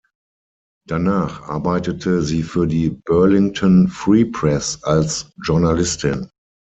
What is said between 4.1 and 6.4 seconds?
Press“ als Journalistin.